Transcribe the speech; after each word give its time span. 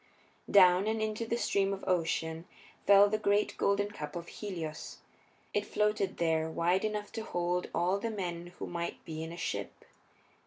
Down, 0.49 0.87
and 0.87 0.99
into 0.99 1.27
the 1.27 1.37
Stream 1.37 1.71
of 1.73 1.83
Ocean 1.87 2.45
fell 2.87 3.07
the 3.07 3.19
great 3.19 3.55
golden 3.57 3.91
cup 3.91 4.15
of 4.15 4.29
Helios. 4.29 4.97
It 5.53 5.63
floated 5.63 6.17
there 6.17 6.49
wide 6.49 6.83
enough 6.83 7.11
to 7.11 7.23
hold 7.23 7.69
all 7.71 7.99
the 7.99 8.09
men 8.09 8.47
who 8.57 8.65
might 8.65 9.05
be 9.05 9.21
in 9.23 9.31
a 9.31 9.37
ship. 9.37 9.85